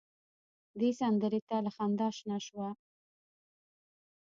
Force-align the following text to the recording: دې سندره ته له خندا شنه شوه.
دې 0.79 0.89
سندره 0.99 1.39
ته 1.47 1.55
له 1.65 1.71
خندا 1.75 2.07
شنه 2.17 2.37
شوه. 2.45 2.69